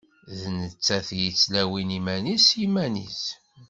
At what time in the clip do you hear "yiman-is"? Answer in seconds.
2.59-3.21